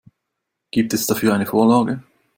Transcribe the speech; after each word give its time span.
Gibt 0.71 0.95
es 0.95 1.05
dafür 1.05 1.35
eine 1.35 1.45
Vorlage? 1.45 2.01